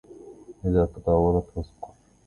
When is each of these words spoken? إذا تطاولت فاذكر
إذا 0.65 0.85
تطاولت 0.85 1.45
فاذكر 1.55 1.91